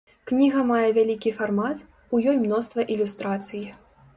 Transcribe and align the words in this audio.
Кніга 0.29 0.63
мае 0.69 0.87
вялікі 0.97 1.33
фармат, 1.41 1.85
у 2.15 2.23
ёй 2.33 2.41
мноства 2.45 2.81
ілюстрацый. 2.95 3.65